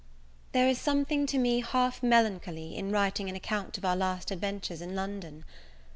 THERE 0.53 0.67
is 0.69 0.81
something 0.81 1.27
to 1.27 1.37
me 1.37 1.59
half 1.61 2.01
melancholy 2.01 2.75
in 2.75 2.89
writing 2.91 3.29
an 3.29 3.35
account 3.35 3.77
of 3.77 3.85
our 3.85 3.95
last 3.95 4.31
adventures 4.31 4.81
in 4.81 4.95
London. 4.95 5.45